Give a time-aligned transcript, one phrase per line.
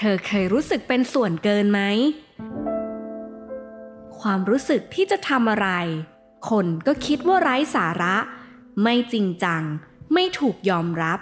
[0.00, 1.80] เธอเคยรู้สึกเป็นส่วนเกินไหม
[4.20, 5.68] ความรู้สึกที่จะทำอะไร
[6.50, 8.16] คนก็คิดว่าไร้สาระ
[8.82, 9.62] ไม่จริงจัง
[10.14, 11.20] ไม่ถูกยอมรับ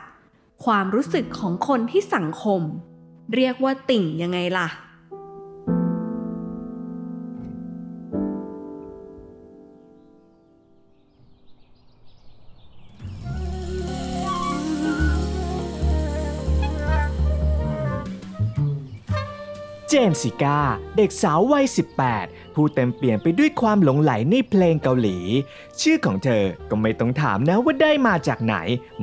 [0.65, 2.63] ความรู้สึกของคนที่สังคม
[3.35, 4.69] เรียกว่าติ่งยังไงล่ะ
[19.91, 20.61] เจนสิก้า
[20.97, 21.67] เด็กสาววัย
[22.11, 25.19] 18 ผู้เต็มเปลี่ยนไปด้วยความหลงไหลในเพลงเกาหลี
[25.81, 28.57] ชื่อของเธอก็ไม่ต้องถามนะว่าได้มาจากไหน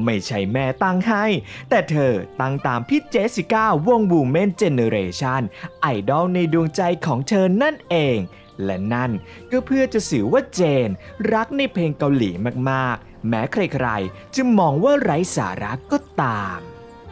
[0.03, 1.25] ไม่ใช่แม่ตั้งให้
[1.69, 8.17] แต่เธอตั้งตามพี่เจสสิก้าวง Women Generation idol ในดวงใจของเธอนั่นเอง
[8.63, 9.11] และนั่น
[9.51, 10.89] ก็เพื่อจะสื่อว่าเจน
[11.33, 12.31] รักในเพลงเกาหลี
[12.69, 16.59] มากๆ แม้ใครๆ จะมองว่าไร้สาระก็ตาม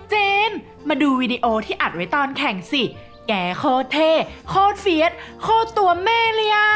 [0.09, 0.15] เจ
[0.49, 0.51] น
[0.87, 2.83] มาดูวิดีโอที่อัดไว้ตอนแข่งสิ
[3.27, 4.11] แกโคตรเท่
[4.49, 6.71] โคตร fierce โคตรตัวแม่เลยอะ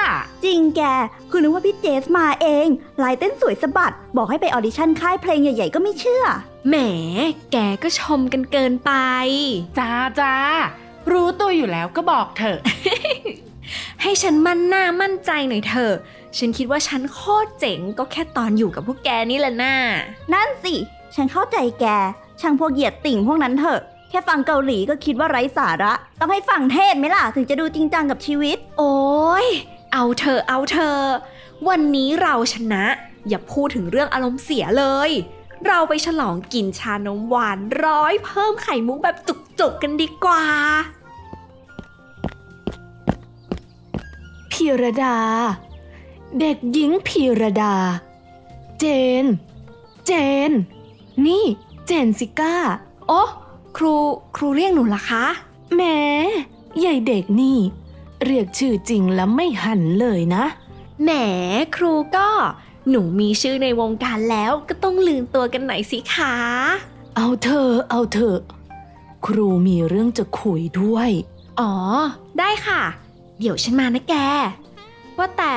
[0.45, 0.81] จริงแก
[1.29, 2.67] คือนึกว่าพี่เจสมาเอง
[3.03, 6.23] ลายเต้นสวยสะบัด บอกให้ไปออดิชั่นค่ายเพลงใหญ่ ๆ ก็ไม่เชื่อ
[6.69, 6.75] แหม
[7.51, 8.91] แกก็ชมกันเกินไป
[9.77, 10.33] จ้าจ้า
[11.11, 12.59] รู้ตัวอยู่แล้วก็บอกเถอะ
[14.01, 15.93] ให้ฉันมั่นหน้ามั่นใจหน่อยเถอะ
[16.38, 19.75] ฉันคิดว่าฉันโคตรเจ๋งก็แค่ตอนอยู่กับพวกแกนี่แหละน่า
[20.33, 20.75] นั่นสิ
[21.16, 21.85] ฉันเข้าใจแก
[22.41, 28.95] ช่างพวกเหยียดติ่งพวกนั้นเถอะ แค่ฟังเกาหลีก็คิดว่าไร้สาระ ต้องให้ฟังเทศไหมล่ะ ถึงจะดูจริงจังกับชีวิต โอ้
[29.43, 29.45] ย
[29.93, 31.05] เอาเธอะเอาเธอะ
[31.67, 32.83] วันนี้เราชนะ
[33.27, 35.11] อย่าพูดถึงเรื่องอารมณ์เสียเลย
[35.67, 39.16] เราไปฉลองกินชานมหวานร้อยเพิ่มไข่มุกแบบ
[39.59, 40.43] จุกๆกันดีกว่า
[44.51, 45.17] พีรดา
[46.39, 47.75] เด็กหญิงพีรดา
[48.79, 48.85] เจ
[49.23, 49.25] น
[50.05, 50.11] เจ
[50.49, 50.51] น
[51.25, 51.45] นี่
[51.85, 52.55] เจนสิก้า
[53.07, 53.22] โอ้
[53.75, 53.96] ครู
[54.36, 55.25] ครูเรียกหนูล่ะคะ
[55.75, 56.00] แหม้
[56.80, 57.58] ใหญ่เด็กนี่
[58.25, 60.44] เรียกชื่อจริงแล้วไม่หันเลยนะ
[61.03, 61.09] แหม
[61.75, 62.30] ครูก็
[62.90, 66.35] หนูมีชื่อในวงการแล้วก็ต้องลืมตัวกันหน่อยสิคะ
[67.16, 68.40] เอาเธอะเอาเถอะ
[69.25, 71.09] ครูมีเรื่องจะคุยด้วย
[71.59, 71.74] อ๋อ
[72.40, 72.81] ได้ค่ะ
[73.40, 74.16] เดี๋ยวฉันมานะแก
[75.18, 75.56] ว่าแต่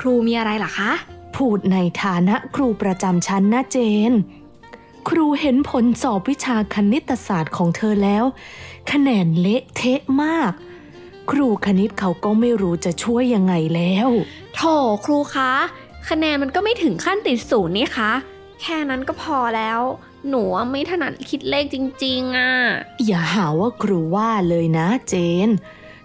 [0.00, 0.90] ครูมีอะไรล่ะคะ
[1.36, 3.78] พูดในฐานะครูประจำชั้นนะเจ
[4.10, 4.12] น
[5.08, 8.24] ครูเห็นผลสอบวิชาคณิตศาสตร์ของเธอแล้ว
[8.90, 10.52] คะแนนเละเทะมาก
[11.30, 14.08] ครูคณิตเขาก็ไม่รู้จะช่วยยังไงแล้ว
[14.54, 14.60] โถ
[15.04, 15.52] ครูคะ
[16.08, 18.12] คะแนนมันก็ไม่ถึงขั้นติดศูนย์นี่คะ
[18.60, 19.80] แค่นั้นก็พอแล้ว
[20.28, 22.50] หนูอะไม่ถนัดคิดเลขจริงๆอะ
[23.06, 25.14] อย่าหาว่าครูว่าเลยนะเจ
[25.46, 25.48] น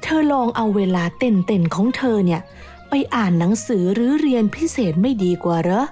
[0.04, 2.42] เธอลองเอาเวลาเต้นๆของเธอเนี่ย
[2.90, 5.86] ไปอ่านหนังสือหรือเรียนพิเศษไม่ดีกว่าเหรอ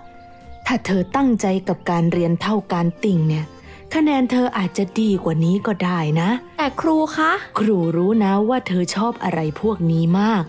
[0.72, 3.46] ถ้าเธอตั้งใจกับการเรียนเท่าการติ่งเนี่ย
[3.94, 10.44] คะแนนเธออาจจะดีกว่านี้ก็ได้นะ แต่ครูคะ ครูรู้นะว่าเธอชอบอะไรพวกนี้มาก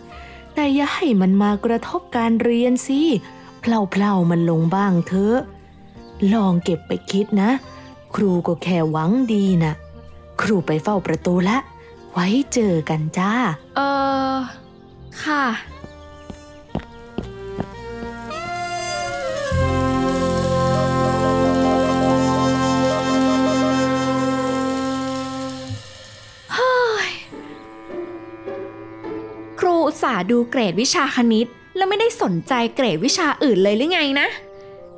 [0.54, 3.00] แต่อย่าให้มันมากระทบการเรียนสิ
[3.60, 5.38] เพลาๆมันลงบ้างเถอะ
[6.32, 7.50] ลองเก็บไปคิดนะ
[8.14, 9.72] ครูก็แค่หวังดีนะ
[10.40, 11.58] ครูไปเฝ้าประตูละ
[12.12, 13.32] ไว้เจอกันจ้า
[13.76, 13.80] เอ
[14.32, 14.34] อ
[15.24, 34.28] ค่ะาดูเกรดวิชาคณิต แล้วไม่ได้สนใจเกรดวิชาอื่นเลยหรือไงนะ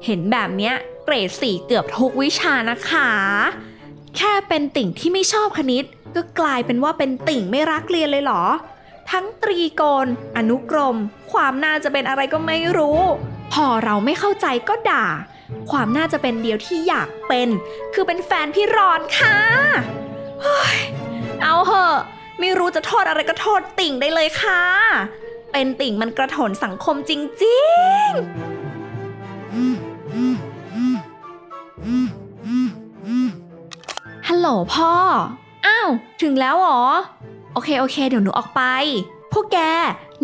[0.04, 0.74] เห็นแบบเนี้ย
[1.04, 3.10] เกรดสี่เกือบทุกวิชานะคะ
[4.16, 8.44] แค่เป็นติ่งที่ไม่ชอบคณิต ก็กลายเป็นว่าเป็นติ่งไม่รักเรียนเลยเหรอ
[9.10, 10.06] ทั้งตรีโกณ
[10.36, 10.96] อนุกรม
[11.32, 13.00] ความน่าจะเป็นอะไรก็ไม่รู้
[13.52, 15.06] พอเราไม่เข้าใจก็ด่า
[15.70, 17.48] ความน่าจะเป็นเดียวที่อยากเป็น
[17.94, 19.38] คือเป็นแฟนพี่รอนค่ะ
[21.42, 21.96] เอาเหอะ
[22.44, 24.62] ไม่รู้จะโทษอะไรก็โทษติ่งได้เลยค่ะ
[25.52, 27.12] เป็นติ่งมันกระถนสังคมจ
[27.44, 27.62] ริ
[28.06, 28.22] งๆ
[34.28, 34.92] ฮัลโหลพ่อ
[35.66, 35.88] อ้าว
[36.22, 36.82] ถึงแล้วหรอ
[37.52, 38.62] โอเค โอเค เดี๋ยวหนูออกไป
[39.32, 39.58] พวกแก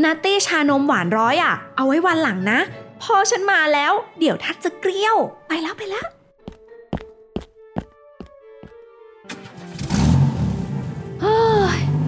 [0.03, 2.59] นัตตี้ชานมหวานร้อยอะ เอาไว้วันหลังนะ
[3.03, 5.17] พ่อฉันมาแล้ว เดี๋ยวทัดจะเกลี้ยว
[5.49, 6.06] ไปแล้วไปแล้ว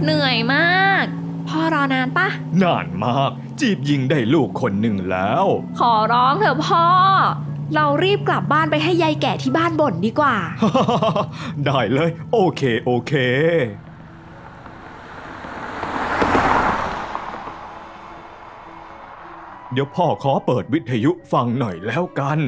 [0.05, 1.05] เหนื่อยมาก
[1.49, 2.29] พ่อรอนานปะ
[2.62, 3.31] นานมาก
[3.61, 5.44] จีบยิงได้ลูกคนหนึ่งแล้ว
[5.81, 6.85] ขอร้องเถอะพ่อ
[7.75, 10.37] เรารีบกลับบ้านไปให้ยายแก่ที่บ้านบ่นดีกว่า
[11.64, 13.12] ได้เลย โอเคโอเค
[19.81, 22.38] ดี๋ยวพ่อขอเปิดวิทยุฟังหน่อยแล้วกัน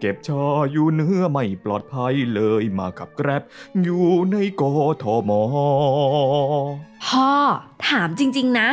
[0.00, 3.42] เก็บชออยู่เนื้อไม่ปลอดภัยเลยมากับแกร็บ
[3.82, 4.62] อยู่ในก
[5.02, 5.30] ทม
[7.06, 7.30] พ่อ
[7.88, 8.68] ถามจริง ๆ นะ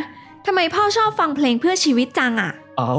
[0.46, 2.98] ทำไมพ่อชอบฟังเพลงเพื่อชีวิตจังอะเอา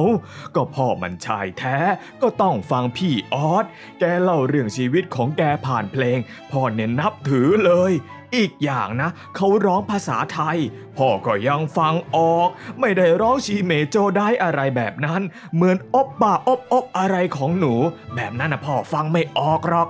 [0.55, 1.77] ก็พ่อมันชายแท้
[2.23, 3.65] ก็ต้องฟังพี่ออส
[3.99, 6.19] แกเล่าเรื่องชีวิตของแกผ่านเพลง
[6.51, 7.93] พ่อเนี่ยนับถือเลย
[8.37, 10.59] อีกอย่างนะ เขาร้องภาษาไทย
[10.97, 12.49] พ่อก็ยังฟังออก
[12.81, 15.21] ไม่ได้ร้องชีเมโจได้อะไรแบบนั้น
[15.55, 17.75] เหมือนอบป่าอบอบอะไรของหนู
[18.15, 19.89] แบบนั้นนะพ่อฟังไม่ออกหรอก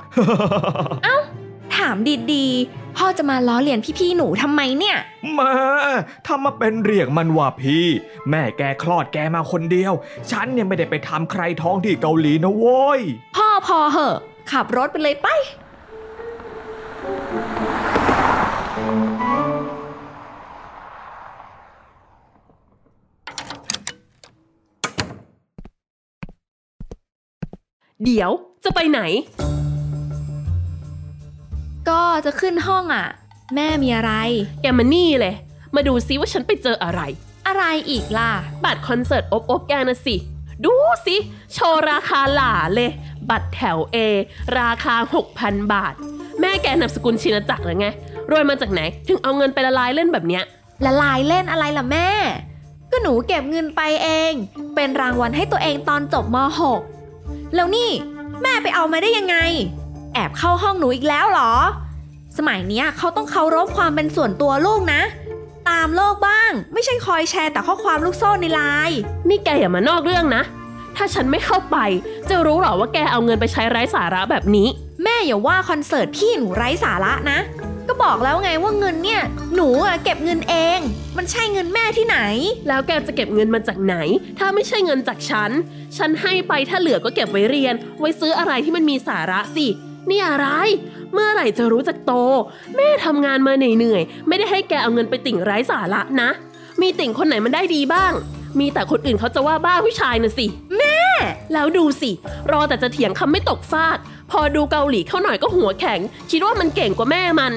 [1.77, 1.97] ถาม
[2.33, 4.97] ดีๆ พ่อจะมาล้อเลียนพี่ๆหนูทำไมเนี่ย
[5.35, 5.53] แม่
[6.27, 7.87] ถ้ามาเป็นเรียกมันว่าพี่
[8.31, 9.93] แม่แกคลอดแกมาคนเดียว
[10.31, 13.01] ฉันเนี่ยไม่ได้ไปทำใครท้องที่เกาหลีนะโว้ย
[13.37, 14.17] พ่อพอเหอะ
[14.53, 15.29] ขับรถไปเลยไป
[28.05, 28.31] เดี๋ยว
[28.65, 29.01] จะไปไหน
[31.89, 33.07] ก็จะขึ้นห้องอะ
[33.55, 34.13] แม่มีอะไร
[34.63, 35.35] แกมานี่เลย
[35.75, 37.01] มาดูซิว่าฉันไปเจออะไร
[37.47, 38.31] อะไรอีกล่ะ
[38.65, 40.17] บัตรคอนเสิร์ตอบอบแกนะสิ
[40.65, 40.75] ดู
[41.07, 41.17] สิ
[41.53, 42.91] โชว์ราคาหล่าเลย
[43.31, 43.97] บัตรแถว A
[44.61, 44.95] ราคา
[45.35, 45.95] 6,000 บาท
[46.41, 47.89] แม่แกนามสกุลชินจักรหรือไง
[48.31, 50.45] รวยมาจากไหน ถึงเอาเงินไปละลายเล่นแบบเนี้ย
[50.87, 52.09] ละลายเล่นอะไรล่ะแม่
[52.91, 54.33] ก็หนูเก็บเงินไปเอง
[54.75, 56.98] เป็นรางวัลให้ตัวเองตอนจบม .6
[57.55, 57.91] แล้วนี่
[58.43, 59.37] แม่ไปเอามาได้ยังไง
[60.15, 61.53] แอบเข้าห้องหนูอีกแล้วเหรอ
[62.39, 65.03] สมัยเนี้ยเขาต้องเคารพความเป็นส่วนตัวลูกนะ
[65.69, 70.43] ตามโลกบ้าง ไม่ใช่คอยแชร์แต่ข้อความลูกโซ่ในไลน์นี่แกอย่ามานอกเรื่องนะ
[70.97, 71.77] ถ้าฉันไม่เข้าไป
[72.29, 74.69] จะรู้เหรอว่าแกเอาเงินไปใช้ไร้สาระแบบนี้
[75.05, 77.39] แม่อย่าว่าคอนเสิร์ตพี่หนูไร้สาระนะ
[77.89, 79.23] ก็บอกแล้วไงว่าเงินเนี่ย
[79.55, 80.79] หนูอะเก็บเงินเอง
[81.19, 82.19] มันใช่เงินแม่ที่ไหน
[82.69, 83.97] แล้วแกจะเก็บเงินมาจากไหน
[84.39, 85.51] ถ้าไม่ใช่เงินจากฉัน
[85.97, 89.67] ฉันให้ไปถ้าเหลือก็เก็บไว้เรียน ไว้ซื้ออะไรที่มันมีสาระสิ
[90.11, 90.47] นี่อะไร
[91.13, 92.13] เมื่อไหร่จะรู้จักโต
[92.77, 96.31] แม่ทำงานมาเหนื่อยๆ ไม่ได้ให้แกเอาเงินไปติ่งไร้สาระนะ
[96.81, 98.13] มีติ่งคนไหนมันได้ดีบ้าง
[98.59, 100.47] มีแต่คนอื่นเขาจะว่าบ้าผู้ชายน่ะสิ
[100.79, 100.99] แม่
[101.53, 102.11] แล้วดูสิ
[102.51, 103.99] รอแต่จะเถียงคำไม่ตกฟาก
[104.31, 106.01] พอดูเกาหลีเข้าหน่อยก็หัวแข็ง
[106.31, 107.53] คิดว่ามันเก่งกว่าแม่มัน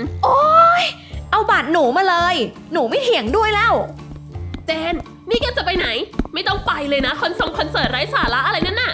[1.31, 2.36] เอาบัตรหนูมาเลย
[2.74, 3.74] หนูไม่เถียงด้วยแล้ว
[4.68, 4.95] เจน
[5.30, 5.88] นี่แกจะไปไหน
[6.33, 8.94] ไม่ต้องไปเลยนะคอนเสิร์ตคอนเสิร์ตไร้สาระอะไรนั่นน่ะ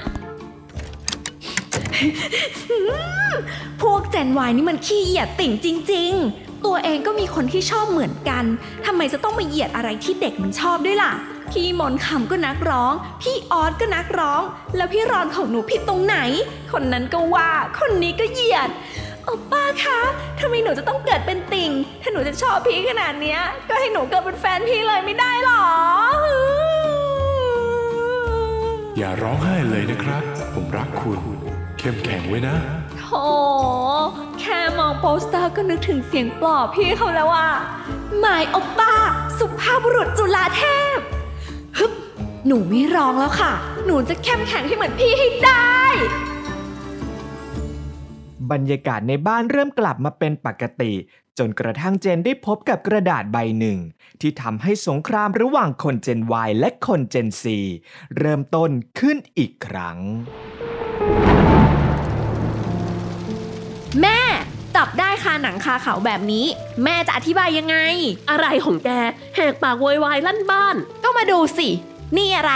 [3.82, 8.44] พวกเจนวายนี่มันขี้เหยียดติ่งจริง ๆ ตัวเองก็มีคนที่ชอบเหมือนกัน
[8.86, 11.14] ทำไมจะต้องมาเหยียดอะไรที่เด็กมันชอบด้วยล่ะ
[11.52, 14.42] พี่มนต์คำก็นักร้อง พี่ออสก็นักร้อง
[14.76, 16.18] แล้วพี่รอนของหนูผิดตรงไหน
[16.72, 17.50] คนนั้นก็ว่า
[17.80, 18.70] คนนี้ก็เหยียด
[19.28, 20.00] โอ้ป้าคะ
[20.40, 21.72] ทำไมหนูจะต้องเกิดเป็นติ่ง
[22.02, 23.40] ถ้าหนูจะชอบพี่ขนาดเนี้ย
[23.70, 25.64] ก็ให้หนูเกิดเป็นแฟนพี่เลยไม่ได้หรอ
[28.98, 31.20] อย่าร้องไห้เลยนะครับ ผมรักคุณ
[31.80, 32.56] เข้มแข็งไว้นะ
[33.00, 33.24] โธ่
[34.40, 37.50] แค่มองโปสเตอร์ก็นึกถึงเสียงปลอบพี่เขาแล้วอะ
[38.20, 38.94] หมายโอปป้า
[39.40, 40.64] สุภาพบุรุษจุฬาเท
[40.96, 40.98] พ
[41.78, 41.92] ฮึบ
[42.48, 43.54] หนูไม่ร้องแล้วค่ะ
[43.86, 45.82] หนูจะเข้มแข็งให้เหมือนพี่ให้ได้
[48.52, 50.94] บรรยากาศในบ้านเริ่มกลับมาเป็นปกติ
[51.38, 53.78] จนกระทั่งเจนได้พบกับกระดาษใบหนึ่ง
[54.22, 57.44] ที่ทำให้สงครามระหว่างคนเจน Y และคนเจน C
[58.18, 59.98] เริ่มต้นขึ้นอีกครั้ง
[64.02, 64.20] แม่
[64.76, 66.46] จับได้คาหนังคาเขาแบบนี้
[66.84, 67.78] แม่จะอธิบายยังไง
[68.30, 68.90] อะไรของแก
[69.36, 71.70] แหกปากโวยวายลั่นบ้าน ก็มาดูสิ
[72.18, 72.54] นี่อะไร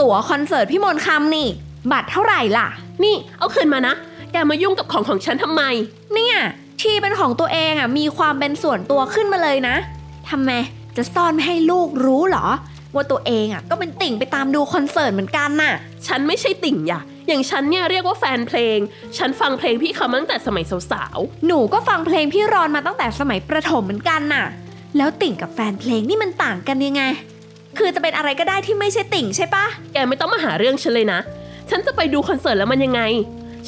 [0.00, 1.48] ตั๋วคอนเสิร์ตพี่มนต์คำนี่
[1.92, 2.68] บัตรเท่าไหร่ล่ะ
[3.04, 3.94] นี่เอาคืนมานะ
[4.34, 5.62] แกมายุ่งกับของของฉันทำไม
[6.14, 6.36] เนี่ย
[6.82, 9.76] ที่เป็นของตัวเองอะมีความเป็นส่วนตัวขึ้นมาเลยนะ
[10.30, 10.50] ทำไม
[10.96, 12.46] จะซ่อนไม่ให้ลูกรู้เหรอ
[12.94, 15.74] ว่าตัวเองอะก็เป็นติ่งไปตามดูคอนเสิร์ตเหมือนกันน่ะ
[16.06, 18.78] ฉันไม่ใช่ติ่งอย่าอย่างฉันเนี่ยเรียกว่าแฟนเพลง
[19.18, 24.44] ฉันฟังเพลงพี่เขามาตั้งแต่สมัยสาวหนูก็ฟังเพลงพี่รอนมาตั้งแต่สมัยประถมเหมือนกันน่ะ
[24.96, 27.02] แล้วติ่งกับแฟนเพลงนี่มันต่างกันยังไง
[27.78, 31.20] คือจะเป็นอะไรก็ได้ที่ไม่ใช่ติ่งใช่ปะๆแกไม่ต้องมาหาเรื่องฉันเลยนะ
[31.70, 33.02] ฉันจะไปดูคอนเสิร์ตแล้วมันยังไง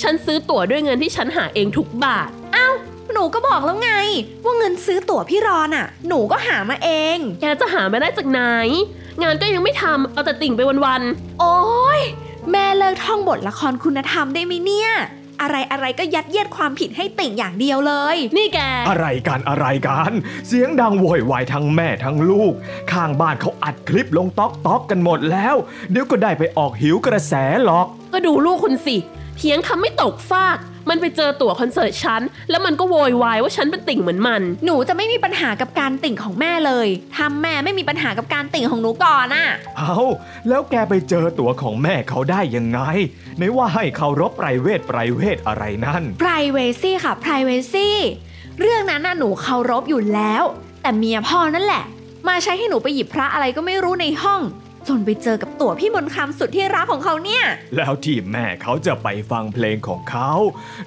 [0.02, 2.58] ฉันซื้อตั๋วด้วยเงินที่ฉันหาเองทุกบาทห
[3.12, 3.92] หนูก็บอกแล้วไง
[4.44, 8.40] ว่าเงินซื้อตั๋วพี่รอนอะหนูก็หามาเอง แกจะหามาได้จากไหน
[9.22, 11.02] งานก็ยังไม่ทำเอาแต่ติ่งไปวัน
[11.40, 11.56] โอ้
[11.98, 12.00] ย
[12.50, 14.90] แม่เลิกท่องบทละครคุณธรรมได้ไหมเนี่ย
[15.42, 20.12] อะไรอะไรก็ยัดเยียดความผิดให้ติ่งอย่างเดียวเลยๆนี่แก อะไรกันอะไรกัน
[20.46, 22.52] เสียงดังโวยวายทั้งแม่ทั้งลูก
[22.92, 25.54] ข้างบ้านเขาอัดคลิปลงต๊อกต๊อกกันหมดแล้ว
[25.90, 27.34] เดี๋ยวก็ได้ไปออกหิวกระแส
[27.64, 28.96] หรอก ก็ดูลูกคุณสิ
[29.36, 30.58] เถียงคำไม่ตกฟาก
[30.90, 39.46] มันไปเจอตั๋วคอนเสิร์ตฉัน แล้วมันก็โวยวายว่าฉันเป็นติ่งเหมือนมัน หนูจะไม่มีปัญหากับการติ่งของแม่เลยถ้าแม่ไม่มีปัญหากับการติ่งของหนูก่อนอะ
[39.78, 39.96] เอา
[40.48, 42.80] แล้วแกไปเจอตัวของแม่เขาได้ยังไง
[43.36, 47.88] ไหนว่าให้เคารพไพรเวทไพรเวทอะไรนั่น privacy ค่ะ privacy
[48.60, 50.44] เรื่องนั้นน่ะหนูเคารพอยู่แล้ว
[50.82, 51.84] แต่เมียพ่อนั่นแหละ
[52.28, 54.40] มาใช้ให้หนูไปหยิบพระอะไรก็ไม่รู้ในห้อง
[54.88, 57.44] จนไปเจอกับตั๋วพี่มนต์คำสุดที่รักของเขาเนี่ย
[57.76, 60.30] แล้วที่แม่เขาจะไปฟังเพลงของเขา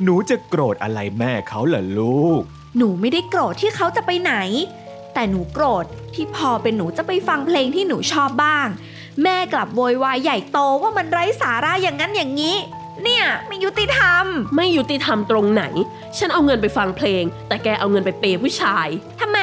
[0.04, 2.42] หนูจะโกรธอะไรแม่เขาล่ะลูก
[2.78, 4.34] หนูไม่ได้โกรธที่เขาจะไปไหน
[5.14, 8.68] แต่หนูโกรธที่พอเป็นหนูจะไปฟังเพลงที่หนูชอบบ้าง
[9.24, 12.56] แม่กลับโวยวายใหญ่โตว่ามันไร้สาระอย่างนั้นอย่างนี้
[13.04, 14.26] เนี่ยไม่ยุติธรรม
[14.56, 15.64] ไม่ยุติธรรมตรงไหน
[16.18, 18.88] ฉันเอาเงินไปฟังเพลง แต่แกเอาเงินไปเปย์ผู้ชาย
[19.22, 19.40] ทำไม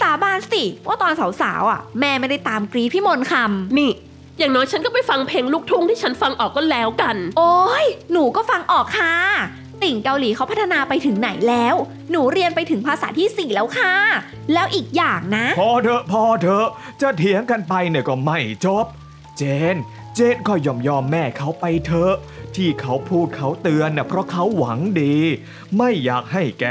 [0.00, 3.92] สาบานสิ ว่าตอนสาวๆอะ แม่ไม่ได้ตามกรีดพี่มนต์คำนี่
[4.38, 9.14] อย่างน้อยฉันก็ไปฟังเพลงลูกทุ่งที่ฉันฟังออกก็แล้วกัน โอ้ยหนูก็ฟังออกค่ะ
[9.82, 11.74] ติ่งเกาหลีเขาพัฒนาไปถึงไหนแล้ว
[12.10, 13.92] หนูเรียนไปถึงภาษาที่สี่แล้วค่ะ
[14.52, 16.66] แล้วอีกอย่างนะ พอเถอะพอเถอะ
[17.00, 18.86] จะเถียงกันไปเนี่ยก็ไม่จบ
[19.36, 19.42] เจ
[19.74, 19.76] น
[20.14, 22.14] เจนก็ยอมยอมแม่เขาไปเถอะ
[22.56, 25.16] ที่เขาพูดเขาเตือนน่ะเพราะเขาหวังดี
[25.76, 26.66] ไม่อยากให้แก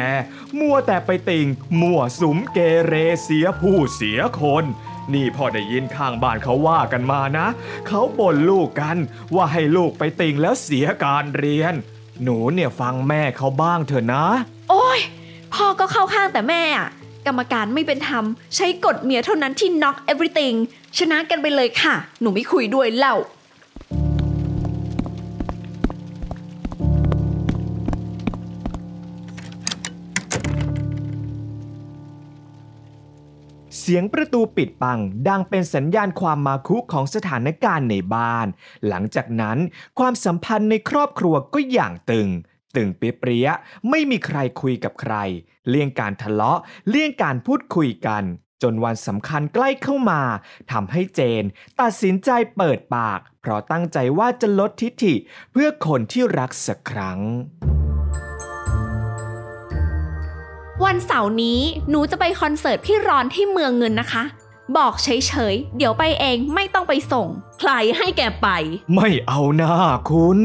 [0.60, 1.48] มัวแต่ไปติง
[1.82, 2.94] มั่วสุมเกเร
[3.24, 4.64] เสียผู้เสียคน
[5.14, 7.48] นี่พ่อได้ยินข้างบ้านเขาว่ากันมานะ
[7.88, 8.98] เขาบ่นลูกกัน
[9.36, 11.74] ว่าให้ลูกไปติงแล้วเสียการเรียน
[12.24, 14.26] หนูเนี่ยฟังแม่เขาบ้างเถอะนะ
[14.70, 15.00] โอ้ย
[15.54, 16.90] พ่อก็เข้าข้างแต่แม่อะ
[17.28, 20.58] กรรมการไม่เป็นธรรม ใช้กฎเมียเท่านั้นที่ knock everything
[20.98, 23.16] ชนะกันไปเลยค่ะ หนูไม่คุยด้วยเล่า
[33.80, 38.48] เสียงประตูปิดปังดังเป็นสัญญาณความมาคุของสถานการณ์ในบ้าน
[38.88, 39.58] หลังจากนั้น
[40.00, 42.30] ความสัมพันธ์ในครอบครัวก็อย่างตึง
[42.76, 43.50] ตึงเปรี้ย
[43.90, 45.16] ไม่มีใครคุยกับใคร
[45.70, 48.24] เลี่ยงการทะเลาะ เลี่ยงการพูดคุยกัน
[48.64, 50.22] จนวันสำคัญใกล้เข้ามา
[50.72, 51.44] ทำให้เจน
[51.82, 55.16] ตัดสินใจเปิดปาก เพราะตั้งใจว่าจะลดทิฐิ
[55.52, 57.20] เพื่อคนที่รักสักครั้ง
[60.86, 64.24] วันเสาร์นี้หนูจะไปคอนเสิร์ตพี่รอนที่เมืองเงินนะคะ
[64.78, 67.28] บอกเฉยๆ เดี๋ยวไปเองไม่ต้องไปส่ง
[67.60, 68.48] ใครให้แกไป
[68.96, 69.74] ไม่เอาหน้า
[70.10, 70.40] คุณ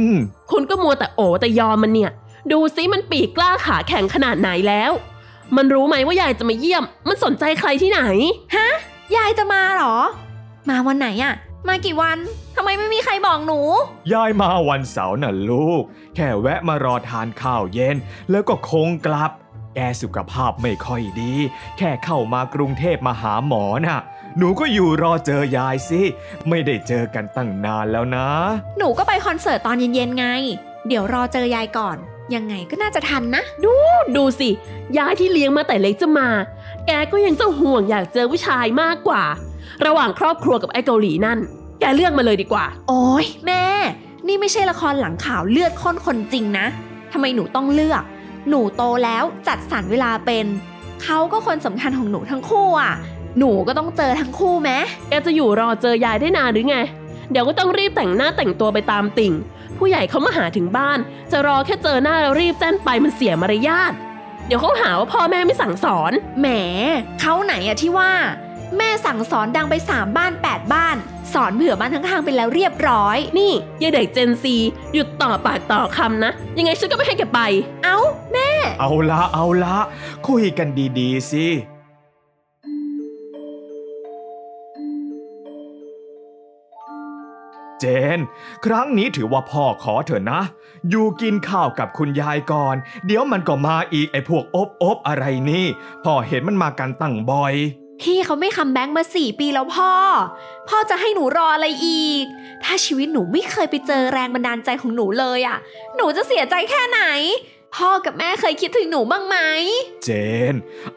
[0.50, 2.10] คุณก็มัวแต่โอแต่ยอมมันเนี่ย
[2.52, 4.92] ดูซิมันปีกกล้าขาแข็งขนาดไหนแล้ว
[5.56, 8.02] มันรู้ไหมว่ายายจะมาเยี่ยม มันสนใจใครที่ไหน
[9.16, 9.96] ยายจะมาเหรอ
[10.68, 11.34] มาวันไหนอะ
[11.68, 12.18] มากี่วัน
[12.56, 13.60] ทำไมไม่มีใครบอกหนู
[14.12, 15.82] ยายมาวันเสาร์น่ะลูก
[16.14, 17.96] แค่แวะมารอทานข้าวเย็น
[18.30, 19.30] แล้วก็คงกลับ
[19.74, 21.32] แกสุขภาพไม่ค่อยดี
[21.78, 24.00] แค่เข้ามากรุงเทพมาหาหมอน่ะ
[24.38, 26.00] หนูก็อยู่รอเจอยายสิ
[26.49, 28.26] ไม่ได้เจอกันตั้งนานแล้วนะ
[28.78, 30.26] หนูก็ไปคอนเสิร์ตตอนเย็นๆไง
[30.88, 31.96] เดี๋ยวรอเจอยายก่อน
[32.34, 33.42] ยังไงก็น่าจะทันนะ
[34.16, 34.49] ดูสิ
[34.99, 36.28] ยายที่เลี้ยงมาแต่เล็กจะมา
[36.87, 39.25] แกก็ยังจะห่วงอยากเจอผู้ชายมากกว่า
[39.87, 41.38] ระหว่างครอบครัวกับไอ้เกาหลีนั่น
[41.80, 43.64] แกเลือกมาเลยดีกว่า โอ้ยแม่
[44.26, 46.66] นี่ไม่ใช่ละครหลังข่าวเลือดข้นคนจริงนะ
[47.12, 48.02] ทำไมหนูต้องเลือก
[48.49, 50.46] หนูโตแล้วจัดสรรเวลาเป็น
[51.02, 52.94] เขาก็คนสำคัญของหนูทั้งคู่อะ
[53.38, 54.70] หนูก็ต้องเจอทั้งคู่ไหม
[55.08, 56.78] แกจะอยู่รอเจอยายได้นานหรือไง
[57.30, 59.32] เดี๋ยวก็ต้องรีบแต่งหน้าแต่งตัวไปตามติ่ง
[59.78, 60.99] ผู้ใหญ่เขามาหาถึงบ้าน
[61.32, 63.92] จะรอแค่เจอหน้าแล้วรีบแจ้นไปมันเสียมารยาท
[64.46, 66.46] เดี๋ยวเขาหาว่าพ่อแม่ไม่สั่งสอน แหม
[67.20, 68.12] เขาไหนอะที่ว่า
[68.76, 70.96] แม่สั่งสอนดังไปสามบ้านแปดบ้าน
[71.32, 74.56] สอนเผื่อบ้านทั้งๆไปแล้วเรียบร้อย นี่ยายเด็กเจนซี
[74.94, 77.40] หยุดต่อปากต่อคำนะ ยังไงฉันก็ไม่ให้แกไป
[77.84, 77.99] เอ้า
[78.80, 79.76] เอาละเอาละ
[80.28, 80.68] คุยกัน
[80.99, 81.46] ดีๆสิ
[87.80, 88.18] เจน
[88.64, 90.42] ครั้งนี้ถือว่าพ่อขอเถอะนะ
[90.88, 95.66] อยู่กินข้าวกับคุณยายก่อน เดี๋ยวมันก็มาอีกไอ้พวกอบอบอะไรนี่
[96.04, 97.54] พ่อเห็นมันมากันตั้งบ่อย
[98.02, 99.92] พี่เขาไม่ comeback มาสี่ปีแล้วพ่อ
[100.68, 102.25] พ่อจะให้หนูรออะไรอีก
[102.64, 105.58] ถ้าชีวิตหนูไม่เคยไปเจอแรงบันดาลใจของหนูเลยอะ
[105.96, 107.00] หนูจะเสียใจแค่ไหน
[107.76, 109.37] พ่อกับแม่เคยคิดถึงหนูบ้างไหม
[110.04, 110.10] เจ
[110.52, 110.54] น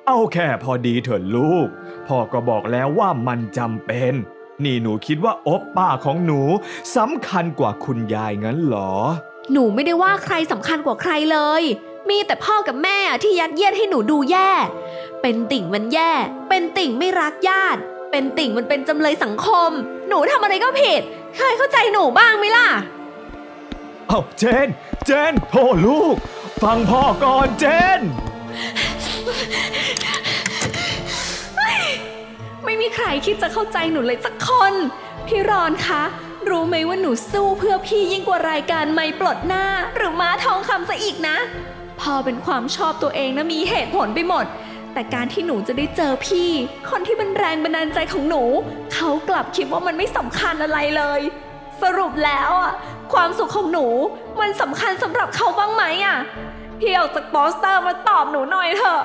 [0.08, 1.68] เอาแค่พอดีเถอะลูก
[2.08, 4.14] พ่อก็บอกแล้วว่ามันจำเป็น
[4.64, 6.42] นี่หนูคิดว่าอปป้าของหนู
[6.98, 8.94] สำคัญกว่าคุณยายงั้นเหรอ
[9.52, 11.64] หนูไม่ได้ว่าใครสำคัญกว่าใครเลย
[12.10, 14.50] มีแต่พ่อกับแม่อะที่ยัดเยียดให้หนูดูแย่
[15.22, 16.12] เป็นติ่งมันแย่
[16.50, 17.80] เป็นติ่งไม่รักญาติ
[18.12, 19.70] เป็นติ่งมันเป็นจำเลยสังคม
[20.08, 21.02] หนูทำอะไรก็ผิด
[21.38, 22.68] เคยเข้าใจหนูบ้างไหมล่ะ
[24.08, 24.68] เอ้าเจน
[25.06, 26.16] เจนโอ้ลูก
[26.64, 27.66] ฟังพ่อก่อนเจ
[27.98, 28.00] น
[32.66, 34.74] ไม่มีใครคิดจะเข้าใจหนูเลยสักคน
[35.28, 36.04] พี่รอนคะ
[36.50, 39.66] รู้ไหมว่าหนูสู้เพื่อพี่ยิ่งกว่ารายการไม่ปลดหน้า
[39.96, 41.38] หรือม้าทองคำซะอีกนะ
[42.00, 44.46] พอเป็นความชอบตัวเองนะมีเหตุผลไปหมด
[44.94, 46.50] แต่การที่หนูจะได้เจอพี่
[46.90, 48.44] คนที่เป็นแรงบันดาลใจของหนู
[48.94, 51.22] เขากลับคิดว่ามันไม่สำคัญอะไรเลย
[51.82, 52.72] สรุปแล้วอะ
[53.14, 53.88] ความสุขของหนู
[54.42, 56.18] มันสำคัญสำหรับเขาบ้างไหมอะ
[56.80, 59.04] พี่ออกจากโปสเตอร์มาตอบหนูหน่อยเถอะ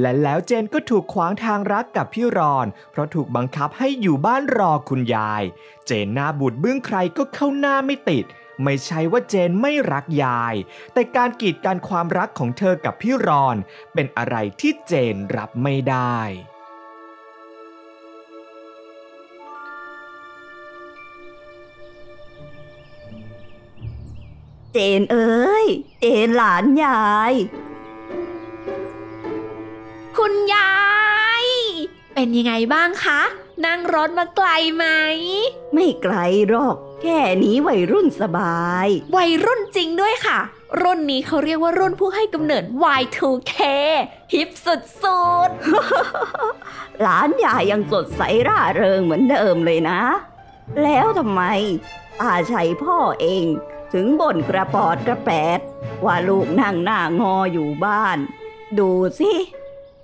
[0.00, 5.42] และแล้วเจนก็ถูกขวางทางรักกับพี่รอน เพราะถูกบังคับให้อยู่บ้านรอคุณยาย
[5.86, 8.24] เจนหน้าบูดบื้งใครก็เข้าหน้าไม่ติด
[8.62, 10.54] ไม่ใช่ว่าเจนไม่รักยาย
[10.92, 13.56] แต่การกีดกันความรักของเธอกับพี่รอน
[13.94, 16.18] เป็นอะไรที่เจนรับไม่ได้
[24.72, 25.66] เจนเอ้ย
[26.00, 27.34] เจนหลานยาย
[30.18, 30.74] คุณยา
[31.42, 31.44] ย
[32.14, 33.20] เป็นยังไงบ้างคะ
[33.66, 34.86] นั่งรถมาไกลไหม
[35.74, 36.16] ไม่ไกล
[36.48, 40.38] หรอก แค่นี้วัยรุ่นสบาย วัยรุ่นจริงด้วยค่ะ
[40.82, 42.64] รุ่นนี้เขาเรียกว่ารุ่นผู้ให้กำเนิด
[43.00, 43.54] Y2K
[44.32, 45.50] ฮิปสุด
[47.02, 50.00] หลานยายยังสดใสร่าเริงเหมือนเดิมเลยนะ
[50.82, 51.42] แล้วทำไม
[52.20, 53.44] ตาชัยพ่อเอง
[53.92, 55.60] ถึงบ่นกระปอดกระแปด
[56.04, 58.18] ว่าลูกนั่งหน้างออยู่บ้าน
[58.78, 59.32] ดูสิ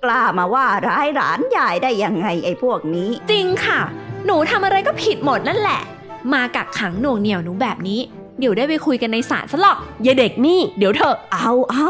[0.05, 3.79] กล้ามาว่าร้ายหลานยายได้ยังไงไอ้พวกนี้ๆจริงค่ะ
[4.25, 5.81] หนูทำอะไรก็ผิดหมดนั่นแหละ
[6.33, 7.99] มากักขังหน่วงเหนียวหนูแบบนี้
[8.39, 11.87] เดี๋ยวได้ไปคุยกันในศาลซะหรอกอย่าเด็กนี่ เดี๋ยวเถอะ เอาเอา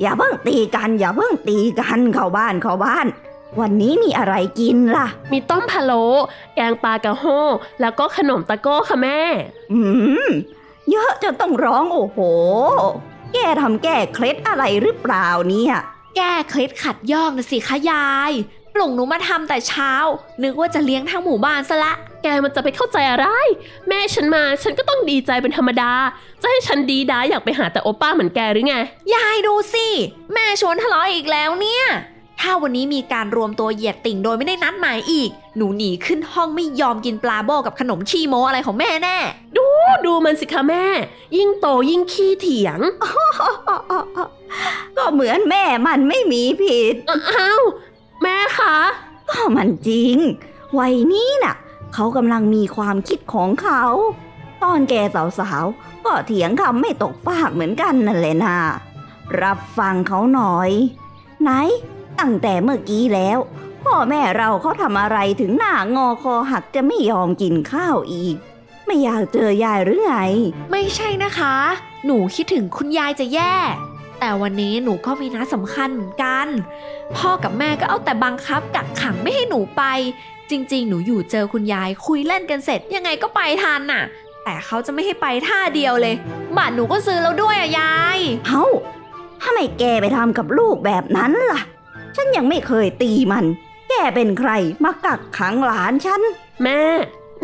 [0.00, 3.06] อย่าเพิ่งตีกัน อย่าเพิ่งตีกันเข้าบ้านเข้าบ้าน
[3.60, 6.04] วันนี้มีอะไรกินล่ะ มีต้มพะโล้
[6.54, 7.24] แกงปลากระโฮ
[7.80, 9.20] แล้วก็ขนมตะโก้ค่ะแม่
[9.72, 9.80] อื
[10.26, 10.28] ม
[10.90, 12.18] เยอะจนต้องร้องโอ้โห
[13.34, 15.74] แกทำแก้เคล็ดอะไรหรือเปล่าเนี่ย
[16.16, 18.32] แก้เคล็ดขัดยอกนะสิคะยาย
[18.74, 19.92] ปลุงหนูมาทำแต่เช้า
[20.42, 21.92] นึกว่าจะเลี้ยงทั้งหมู่บ้านซะละ
[22.22, 23.26] แกมันจะไปเข้าใจอะไร
[23.88, 25.92] แม่ฉันมาฉันก็ต้องดีใจเป็นธรรมดา
[26.42, 28.76] จะให้ฉันดีดาอยากไปหาแต่โอป้าเหมือนแกหรือไง
[29.14, 29.86] ยายดูสิ
[30.32, 31.84] แม่ชวนทะเลาะอีกแล้วเนี่ย
[32.40, 39.16] ถ้าวันนี้มีการรวมตัวเหยียดติ่งโดยไม่ได้นัดหมายอีก หนูหนีขึ้นห้องไม่ยอมกินปลาโบกับขนมชีโมอะไรของแม่แน่
[39.56, 39.59] ดู
[40.06, 40.86] ดูมันสิคะแม่
[41.36, 42.78] ยิ่งโตยิ่งขี้เถียง
[44.96, 47.62] ก็เหมือนแม่มันไม่มีผิด อ้าว
[48.22, 48.76] แม่คะ
[49.30, 50.16] ก็มันจริง
[50.78, 51.54] วัยนี้น่ะ
[51.94, 53.82] เขากำลังมีความคิดของเขา
[54.62, 54.94] ตอนแก
[55.38, 58.56] สาวๆ ก็เถียงคำไม่ตกปากเหมือนกันนั่นแหละนะ
[59.42, 60.70] รับฟังเขาหน่อย
[61.42, 61.50] ไหน
[62.18, 63.38] ตั้งแต่เมื่อกี้แล้ว
[63.84, 68.36] พ่อแม่เราเขาทำอะไรถึงหน้างอคอหักจะไม่ยอมกินข้าวอีก
[68.92, 70.14] ไม่อยากเจอยายหรือไง
[70.70, 71.54] ไม่ใช่นะคะ
[72.06, 73.54] หนูคิดถึงคุณยายจะแย่
[74.20, 76.46] แต่วันนี้หนูก็มีนัดสำคัญเหมือนกัน
[77.16, 79.82] พ่อกับแม่ก็เอาแต่บังคับกักขังไม่ให้หนูไป
[80.50, 84.02] จริง ๆ หนูอยู่เจอคุณยายคุยเล่นกันเสร็จ ยังไงก็ไปทันน่ะ
[84.44, 86.14] แต่เขาจะไม่ให้ไปท่าเดียวเลย
[86.56, 88.64] บัตรหนูก็ซื้อแล้วด้วยอะยายเฮ้า
[89.42, 91.60] ทำไมแกไปทำกับลูกแบบนั้นล่ะ
[92.16, 93.44] ฉันยังไม่เคยตีมัน
[93.90, 94.50] แกเป็นใคร
[94.84, 96.20] มากักขังหลานฉัน
[96.62, 96.80] แม่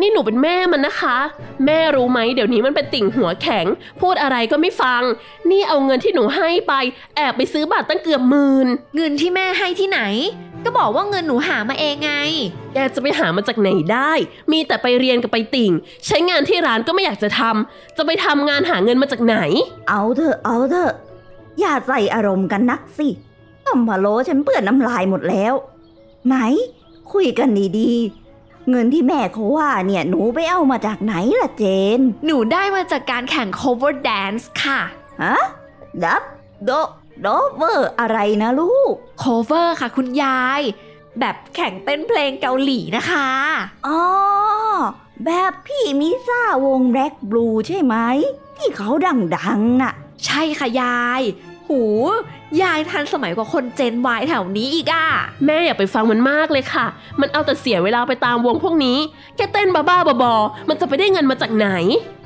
[0.01, 1.17] นี่หนูเป็นแม่มันนะคะ
[1.65, 3.65] แม่รู้ไหมเดี๋ยวนี้มันเป็นติ่งหัวแข็ง
[4.01, 5.01] พูดอะไรก็ไม่ฟัง
[5.49, 6.73] นี่เอาเงินที่หนูให้ไป
[7.15, 10.01] แอบไปซื้อบัตรตั้งเกือบหมื่นเงินที่แม่ให้ที่ไหน
[10.63, 12.13] ก็บอกว่าเงินหนูหามาเองไง
[12.73, 14.11] แกจะไปหามาจากไหนได้
[14.51, 15.71] มีแต่ไปเรียนกับไปติ่ง
[16.07, 19.37] ใช้งานที่ร้านก็ไม่อยากจะทำจะไปทำงานหาเงินมาจากไหน
[19.89, 20.93] เอาเถอะเอาเถอะ
[21.59, 23.07] อย่าใส่อารมณ์กันนักสิ
[23.65, 25.53] ต้มพะโล้ฉันเปื้อนน้ำลายหมดแล้ว
[26.27, 26.35] ไหน
[27.11, 28.26] คุยกันดีๆ
[28.69, 31.63] เงินที่แม่เขาว่าเนี่ยหนูไปเอามาจากไหนล่ะเจ
[31.97, 34.81] น หนูได้มาจากการแข่ง cover dance ค่ะ
[35.21, 35.37] ฮะ
[36.03, 36.21] ดับ
[36.65, 36.71] โด
[37.21, 40.61] โดเวอร์อะไรนะลูก cover ค่ะคุณยาย
[41.19, 43.27] แบบแข่งเต้นเพลงเกาหลีนะคะ
[43.87, 44.01] อ๋อ
[45.25, 47.95] แบบพี่มิซ่าวงแร็กบลูใช่ไหม
[48.57, 48.89] ที่เขา
[49.37, 49.93] ดังๆน่ะ
[50.25, 51.21] ใช่ค่ะยาย
[51.67, 51.81] หู
[52.61, 55.05] ยายทันสมัยกว่าคนเจนวายแถวนี้อีกอะ
[55.45, 56.85] แม่อย่าไปฟังมันมากเลยค่ะ
[57.21, 58.97] มันเอาแต่เสียเวลาไปตามวงพวกนี้
[59.35, 61.69] แค่เต้นบ้าๆบอๆมันจะไปได้เงินมาจากไหน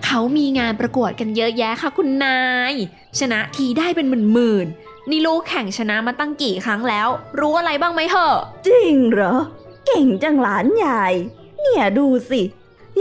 [0.05, 2.73] เขามีงานประกวดกันเยอะแยะค่ะคุณนาย
[3.19, 7.07] ชนะทีได้เป็นหมื่นๆนี่ลูกแข่งชนะมาตั้งกี่ครั้งแล้ว
[7.39, 9.35] รู้อะไรบ้างไหมเหอะ จริงเหรอ
[9.85, 11.05] เก่งจังหลานใหญ่
[11.59, 12.41] เนี่ยดูสิ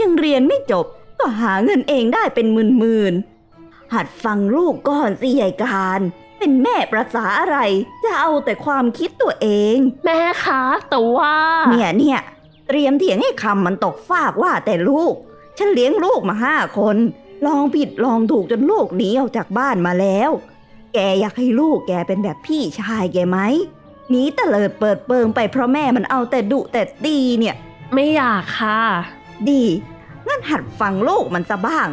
[0.01, 0.85] ยังเรียนไม่จบ
[1.19, 6.01] ก็หาเงินเองได้เป็นหมื่นๆหัดฟังลูกก่อนสิยายการ
[6.41, 7.57] เป็นแม่ประษาอะไร
[8.03, 11.35] จะเอาแต่ความคิดตัวเอง แม่คะแต่ว่า
[11.71, 12.19] เนี่ยเนี่ย
[12.67, 15.13] เตรียมเถียงให้คำมันตกฟากว่าแต่ลูก
[15.57, 16.97] ฉันเลี้ยงลูกมาห้าคน
[17.45, 20.31] ลองผิดลองถูกจนลูกหนีออกจากบ้านมาแล้ว
[20.93, 23.39] แกอยากให้ลูกแกเป็นแบบพี่ชายแกไหม
[24.09, 27.55] หนีเตลิดเปิดเปิงไปเพราะแม่มันเอาแต่ดุแต่ตีเนี่ย
[27.93, 28.79] ไม่อยากค่ะ
[29.49, 29.63] ดี
[30.27, 31.87] งั้นหัดฟังลูกมันซะบ้าง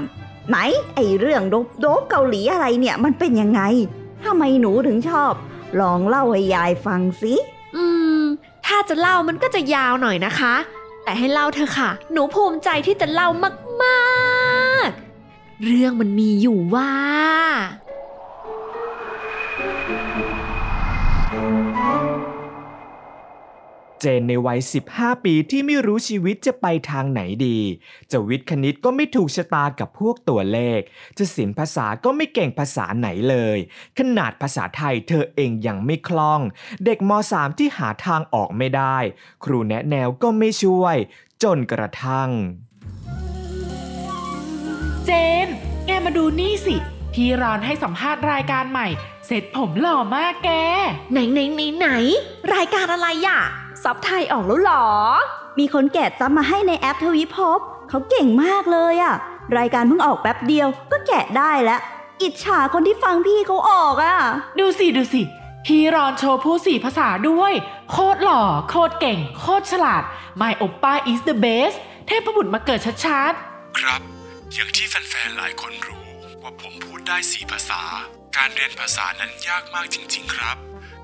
[0.49, 0.57] ไหน
[0.95, 3.61] ไอเรื่องโดบโดบเกาหลีอะไรเนี่ยมันเป็นยังไง
[4.25, 5.33] ทำไมหนูถึงชอบ
[5.81, 7.35] ลองเล่าให้ยายฟังสิ
[7.77, 7.85] อื
[8.19, 8.23] ม
[8.67, 10.55] ถ้าจะเล่ามันก็จะยาวหน่อยนะคะ
[11.05, 13.29] แต่ให้เล่าเธอะค่ะ หนูภูมิใจที่จะเล่า
[13.83, 14.89] มาก
[15.27, 16.93] ๆ เรื่องมันมีอยู่ว่า
[24.01, 24.61] เจนในวัย
[24.93, 27.59] 15 ปีที่ไม่รู้ชีวิตจะไปทางไหนดี
[28.13, 30.81] จะวิทย์คณิตก็ไม่ถูกชะตากับพวกตัวเลข
[31.19, 33.59] จะศิลป์ภาษาก็ไม่เก่งภาษาไหนเลย
[33.99, 36.41] ขนาดภาษาไทยเธอเองยังไม่คล่อง
[36.85, 38.97] เด็กม .3 ที่หาทางออกไม่ได้
[39.45, 40.97] ครูแนะแนวก็ไม่ช่วย
[41.43, 42.31] จนกระทั่ง
[45.07, 45.11] เจ
[45.47, 45.49] น
[45.87, 46.77] แกมาดูนี่สิ
[47.15, 48.89] พี่รอนให้สัมภาษณ์รายการใหม่
[49.27, 50.51] เสร็จผมหล่อมากแก
[51.13, 51.89] ไหนไหนไหนไหน
[52.55, 53.41] รายการอะไรอะ
[53.85, 54.87] ซับไทยออกแล้วหรอ
[55.59, 59.15] มีคนแกะซับมาให้ในแอปทวิภพเขาเก่งมากเลยอะ
[59.59, 61.81] รายการเพิ่งออกแป๊บเดียวก็แกะได้แล้ว
[62.23, 64.17] อิจฉาคนที่ฟังพี่เขาออกอะ
[64.59, 65.23] ดูสิดูสิ
[65.67, 67.53] พี่รอนโชว์ผู้สี่ภาษาด้วย
[67.91, 70.03] โคตรหล่อ โคตรเก่ง โคตรฉลาด
[70.41, 73.33] My Oppa is the best เทพบุตรมาเกิดชัด
[73.79, 74.01] ครับ
[74.55, 76.07] อย่างที่แฟนๆ หลายคนรู้
[76.43, 77.81] ว่าผมพูดได้สี่ภาษา
[78.37, 80.57] การเรียนภาษานั้นยากมากจริงๆ ครับ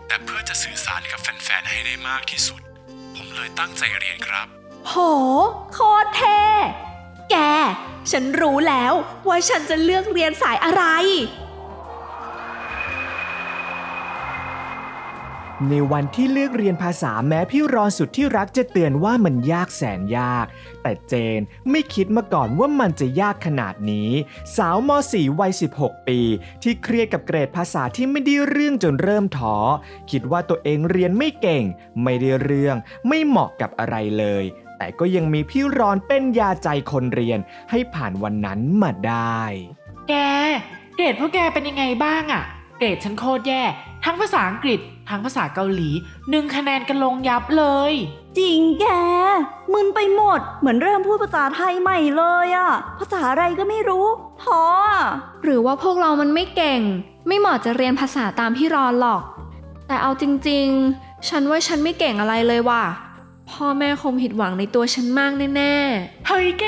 [0.06, 2.60] แต่เพื่อจะสื่อสารกับแฟนๆ ให้ได้มากที่สุด
[3.34, 4.46] เลยตั้งใจเรียนครับ
[4.88, 4.94] โห
[5.72, 6.40] โคตรเท่
[7.30, 7.36] แก
[8.10, 8.92] ฉันรู้แล้ว
[9.28, 10.84] ว่าฉันจะเลือกเรียนสายอะไร
[15.70, 20.46] ในวันที่เลือกเรียนภาษาแม้พี่รอนสุดที่รักจะเตือนว่ามันยากแสนยาก
[20.82, 24.10] แต่เจนไม่คิดมาก่อนว่ามันจะยากขนาดนี้
[24.56, 26.20] สาวม .4 วัย 16 ปี
[26.62, 29.56] ที่เครียดกับเกรดภาษาที่ไม่ได้เรื่องจนเริ่มท้อ
[30.10, 31.64] คิดว่าตัวเองเรียนไม่เก่ง
[32.02, 32.76] ไม่ได้เรื่อง
[33.08, 34.44] ไม่เหมาะกับอะไรเลย
[34.78, 37.38] แต่ก็ยังมีพี่รอนเป็นยาใจคนเรียน
[37.70, 39.42] ให้ผ่านวันนั้นมาได้
[40.08, 40.14] แก
[40.96, 42.44] เกรดพวกแกเป็นยังไงบ้างอะ
[42.78, 43.62] เกรดฉันโคตรแย่
[44.04, 45.90] ทั้งภาษาอังกฤษ ทั้งภาษาเกาหลี
[46.30, 47.92] หนึ่งคะแนนกันลงยับเลย
[48.38, 48.86] จริงแก
[49.72, 54.06] มึนไปหมด เหมือนเริ่มพูดภาษาไทยใหม่เลยอะภาษาอะไรก็ไม่รู้
[54.42, 55.00] ท้ออะ
[55.42, 56.80] หรือว่าพวกเรามันไม่เก่ง
[57.26, 59.22] ไม่เหมาะจะเรียนภาษาตามพี่รอนหรอก
[59.86, 60.66] แต่เอาจริง
[60.98, 62.84] ๆ ฉันว่าฉันไม่เก่งอะไรเลยว่ะ
[63.50, 65.74] พ่อแม่คงผิดหวังในตัวฉันมากแน่
[66.26, 66.66] เฮ้ยแก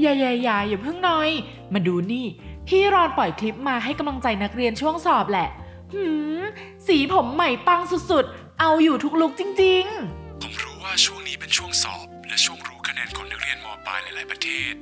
[0.00, 1.30] อย่าอย่าอย่าอย่าเพิ่งหน่อย
[1.72, 2.26] มาดูนี่
[2.68, 5.48] พี่รอนปล่อยคลิปมาให้กำลังใจนักเรียนช่วงสอบแหละ
[5.94, 6.06] หื
[6.40, 6.42] ม
[6.86, 14.74] สีผมใหม่ปังสุดๆ เอาอยู่ทุกลุกจริงๆ ผมรู้ว่าช่วงนี้เป็นช่วงสอบ และช่วงรู้คะแนนของนักเรียนมปลายหลายๆประเทศ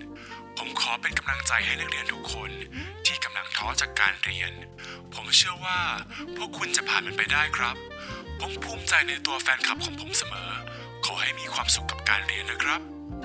[0.58, 2.50] ผมขอเป็นกำลังใจให้นักเรียนทุกคน
[3.06, 4.52] ที่กำลังท้อจากการเรียน
[5.14, 5.78] ผมเชื่อว่า
[6.36, 7.76] พวกคุณจะผ่านมันไปได้ครับ
[8.40, 10.50] ผมภูมิใจในตัวแฟนคลับของผมเสมอ
[11.04, 12.80] ขอให้มีความสุขกับการเรียนนะครับ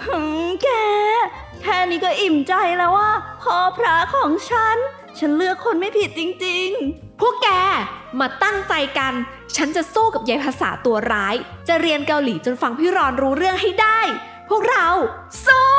[0.05, 0.67] หืมแก
[1.61, 3.11] แค่นี้ก็อิ่มใจแล้วว่า
[3.41, 4.77] พ่อพระของฉัน
[5.17, 7.49] ฉันเลือกคนไม่ผิดจริงๆ พวกแก
[8.19, 9.13] มาตั้งใจกัน
[9.55, 11.35] ฉันจะสู้กับยายภาษาตัวร้าย
[11.67, 13.99] จะเรียนเกาหลีจนฟังพี่รอนรู้เรื่องให้ได้
[14.49, 14.87] พวกเรา
[15.45, 15.69] สู้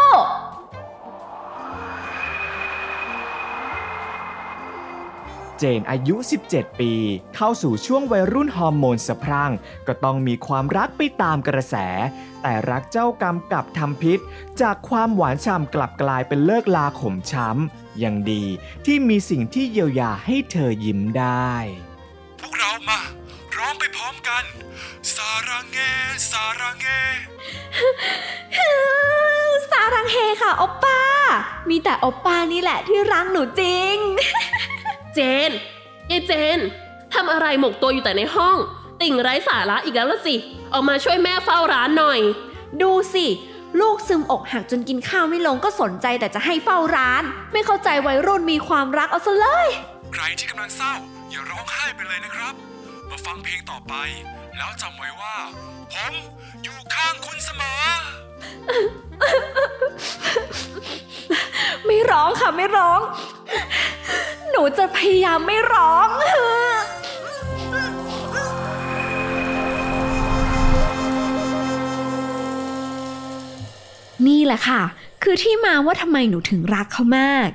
[5.60, 6.16] เจนอายุ
[6.48, 6.92] 17 ปี
[7.36, 9.52] เข้าสู่ช่วงวัยรุ่นฮอร์โมนสะพรั่ง
[9.86, 11.74] ก็ต้องมีความรักไปตามกระแส
[12.42, 14.18] แต่รักเจ้ากรรมกลับทำพิษ
[14.60, 18.44] จากความหวานฉ่ำกลับกลายเป็นเลิกลาขมช้ำ ยังดี
[18.86, 21.52] ที่มีสิ่งที่เยียวยาให้เธอยิ้มได้
[22.40, 23.00] พวกเรามา
[23.56, 24.44] ร้องไปพร้อมกัน
[25.14, 25.78] สารังเง
[26.30, 26.86] สารังเง
[29.70, 31.00] สารังเฮค่ะ โอปป้า
[31.70, 33.96] มีแต่โอปป้านี่แหละที่รักหนูจริง
[35.14, 35.50] เจน
[36.10, 36.58] ยายเจน
[37.14, 38.56] ทำอะไรหมกตัวอยู่แต่ในห้อง
[39.00, 40.34] ติ่งไร้สาระอีกแล้วละสิ
[40.72, 42.20] ออกมาช่วยแม่เฝ้าร้านหน่อย
[42.82, 43.26] ดูสิ
[43.80, 49.68] ลูกซึมอกหักจนกินข้าวไม่ลงก็สนใจแต่จะให้เฝ้าร้าน ไม่เข้าใจวัยรุ่นมีความรักเอาซะเลย
[50.14, 50.92] ใครที่กำลังเศร้า
[51.30, 52.54] อย่าร้องไห้ไปเลยนะครับ
[53.10, 53.94] มาฟังเพลงต่อไป
[54.56, 55.36] แล้วจำไว้ว่า
[55.92, 56.12] ผม
[56.62, 57.80] อยู่ข้างคุณเสมอ
[61.86, 63.00] ไม่ร้องค่ะไม่ร้อง
[64.50, 66.08] หนูจะพยายามไม่ร้อง
[74.26, 74.82] นี่แหละค่ะ
[75.22, 77.48] คือที่มาว่าทำไมหนูถึงรักเขามาก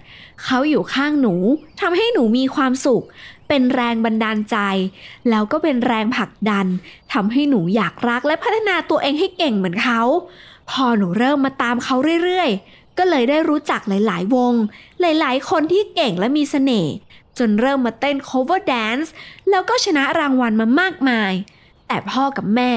[0.44, 1.34] เขาอยู่ข้างหนู
[1.82, 3.04] ทำให้หนูมีความสุข
[3.48, 4.58] เป็นแรงบันดาลใจ
[5.30, 6.68] แล้วก็เป็นแรงผลักดัน
[7.14, 10.02] ทำให้หนูอยากรักและพัฒนาตัวเองให้เก่งเหมือนเขา
[10.70, 14.54] พอหนูเริ่มมาตามเขาเรื่อยๆ ก็เลยได้รู้จักหลายๆ วง
[15.02, 16.94] หลายๆ คนที่เก่งและมีเสน่ห์
[17.38, 19.10] จนเริ่มมาเต้น cover dance
[19.50, 21.34] แล้วก็ชนะรางวัลมามากมาย
[21.88, 22.72] แต่พ่อกับแม่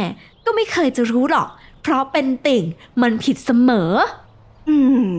[0.44, 1.48] ก็ไม่เคยจะรู้หรอก
[1.82, 2.64] เพราะเป็นติ่ง
[3.00, 3.90] มันผิดเสมอ
[4.68, 4.76] อื
[5.10, 5.12] ม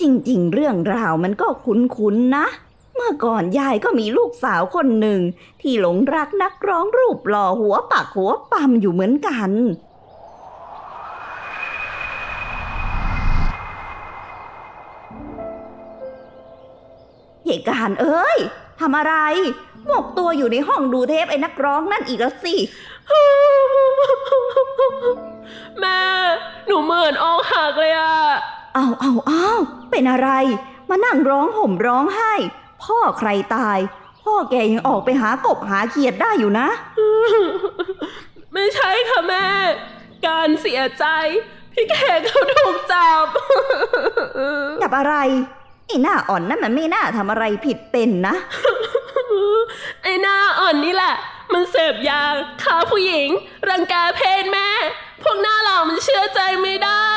[0.00, 2.46] จริงๆ เรื่องราวมันก็คุ้นๆนะ
[2.94, 5.20] เมื่อก่อนยายก็มีลูกสาวคนหนึ่ง
[5.60, 9.50] ที่หลงรักนักร้องรูปหล่อหัวปักหัวปั๊มอยู่เหมือนกัน
[17.48, 18.38] เหตุการณ์เอ้ย
[18.80, 19.14] ทำอะไร
[19.86, 22.54] หมกตัวอยู่ในห้องดูเทปไอ้นักร้องนั่นอีกแล้วสิ
[25.80, 26.00] แม่
[26.66, 28.16] หนูเหมือนอกหักเลยอะ
[28.74, 29.48] เอาเอาเอา
[29.90, 30.30] เป็นอะไร
[30.88, 32.32] มานั่งร้องห่มร้องไห้
[32.82, 33.78] พ่อใครตาย
[34.22, 36.68] พ่อแกยังออกไปหากบหาเขียดได้อยู่นะ
[38.52, 39.44] ไม่ใช่ค่ะแม่
[40.26, 41.06] การเสียใจ
[41.72, 43.26] พี่แขกเขาถูกจับ
[44.82, 45.14] จับอะไร
[45.88, 48.34] ไอ้หน้าอ่อนนั่นมันไม่น่าทำอะไรผิดเป็นนะ
[50.02, 51.14] ไอ้หน้าอ่อนนี่แหละ
[51.52, 52.20] มันเสพยา
[52.62, 53.28] ฆ่าผู้หญิง
[53.68, 54.68] รังแกเพศแม่
[55.22, 57.08] พวกหน้าเรามันเชื่อใจไม่ได้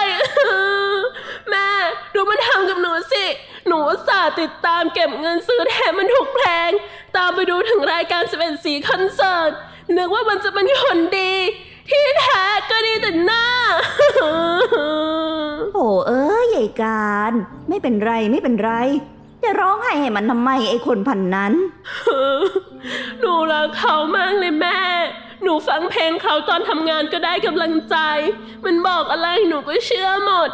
[1.49, 1.67] แม่
[2.13, 3.25] ดูมันทำกับหนูสิ
[3.67, 6.71] หนูสาติดตามเก็บเงินซื้อแถมมันถูกเพลง
[7.17, 9.51] ตามไปดูถึงรายการ11สีคอนเสิร์ต
[9.97, 11.33] นึกว่ามันจะเป็นคนดี
[11.89, 13.45] ที่แท้ก็ดีแต่หน้า
[15.73, 17.31] โอ้เอ้ยใหญ่การ
[17.69, 18.71] ไม่เป็นไรไม่เป็นไร
[19.43, 21.53] จะร้องไห้ให้มันทำไมไอ้คนพันนั้น
[23.19, 24.79] หนูรักเขามากเลยแม่
[25.43, 27.97] หนูฟังเพลงเขาตอนทำงานก็ได้กำลังใจ
[28.65, 30.49] มันบอกอะไรหนูก็เชื่อหมด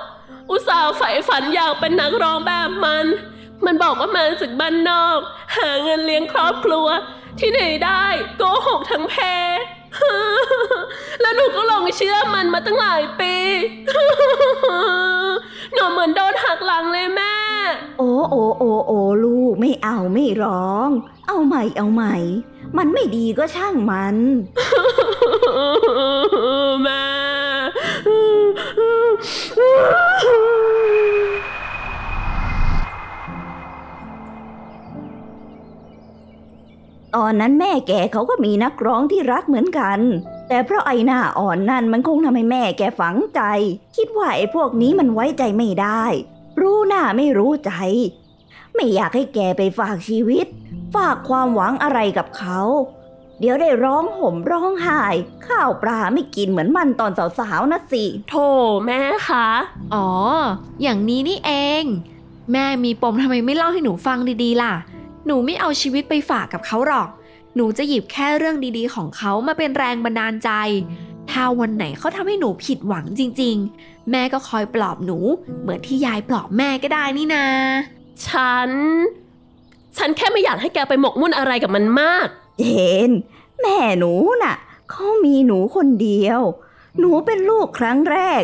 [0.49, 3.05] อุตส่าห์ใฝ่ฝันอยากเป็นนักร้องแบบมัน
[3.65, 5.19] มันบอกว่ามาจากบ้านนอก
[5.57, 6.87] หาเงินเลี้ยงครอบครัว
[7.39, 8.05] ที่ไหนได้
[8.37, 9.15] โกหกทั้งเพ
[11.21, 13.33] แล้วหนูก็หลงเชื่อมันมาตั้งหลายปี
[15.73, 17.35] หนูเหมือนโดนหักหลังเลยแม่
[17.97, 20.89] โอ้โอ้โอ้โอ้ลูกไม่เอาไม่ร้อง
[21.27, 22.15] เอาใหม่เอาใหม่
[22.77, 24.15] มันไม่ดีก็ช่างมัน
[26.83, 27.05] แม่
[37.15, 39.99] ตอนนั้นแม่แกเขาก็มีนักร้องที่รักเหมือนกัน
[40.47, 43.41] แต่เพราะไอ้หน้าอ่อนนั่นมันคงทำให้แม่แกฝังใจ
[43.95, 46.03] คิดว่าไอ้พวกนี้มันไว้ใจไม่ได้
[46.61, 47.71] รู้หน้าไม่รู้ใจ
[48.73, 50.45] ไม่อยากให้แกไปฝากชีวิต
[50.95, 52.59] ฝากความหวังอะไรกับเขา
[53.39, 55.01] เดี๋ยวได้ร้องห่มร้องไห้
[55.47, 58.35] ข้าวปลาไม่กินเหมือนมันตอนสาวๆนะสิโถ
[58.85, 59.47] แม่คะ
[59.93, 60.09] อ๋อ
[60.81, 61.83] อย่างนี้นี่เอง
[62.51, 64.73] แม่มีปมทำไมไม่เล่าให้หนูฟังดีๆล่ะ
[65.27, 67.09] หนูไม่เอาชีวิตไปฝากกับเขาหรอก
[67.55, 70.49] หนูจะหยิบแค่เรื่องดีๆ ของเขามาเป็นแรงบันดาลใจ
[71.31, 75.17] ถ้าวันไหนเขาทำให้หนูผิดหวังจริง ๆ แม่ก็คอยปลอบหนู
[75.61, 77.45] เหมือนที่ยายปลอบแม่ก็ได้นี่นา
[78.25, 78.71] ฉัน
[79.97, 82.27] ฉันแค่ไม่อยากให้แกไปหมกมุ่นอะไรกับมันมาก
[82.59, 82.63] เจ
[83.09, 83.11] น
[83.61, 84.13] แม่หนู
[84.43, 84.55] น่ะ
[84.91, 86.39] เขามีหนูคนเดียว
[86.99, 88.43] หนูเป็นลูกครั้งแรก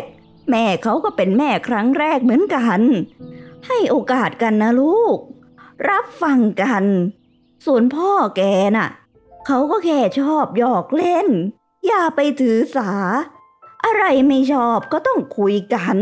[0.50, 2.80] แม่เขาก็เป็นแม่ครั้งแรกเหมือนกัน
[3.66, 5.16] ให้โอกาสกันนะลูก
[5.88, 6.84] รับฟังกัน
[7.66, 8.42] ส่วนพ่อแก
[8.76, 8.88] น่ะ
[9.46, 11.28] เขาก็แค่ชอบหยอกเล่น
[11.86, 12.92] อย่าไปถือสา
[13.84, 15.98] อะไรไม่ชอบก็ต้องคุยกัน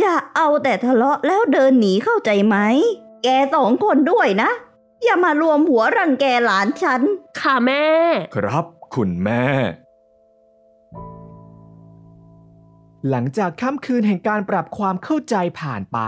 [0.00, 2.56] อย่าเอาแต่ทะเลาะแล้วเดินหนีเข้าใจไหม
[3.24, 4.50] แกสองคนด้วยนะ
[5.02, 7.02] อย่ามารวมหัวรังแกหลานฉัน
[7.40, 7.84] ค่ะแม่
[8.36, 9.42] ครับ คุณแม่
[13.10, 15.98] หลังจากค่ำคืนแห่งการปรับความเข้าใจผ่านไป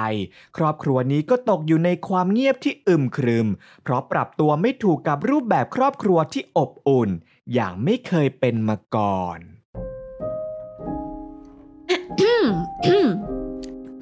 [0.57, 3.49] ครอบครัวนี้ก็ตกอยู่ในความเงียบที่อึมครึม
[3.83, 7.11] เพราะปรับตัวไม่ถูกกับรูปแบบครอบครัวที่อบอุ่น
[7.55, 9.39] อย่างไม่เคยเป็นมาก่อน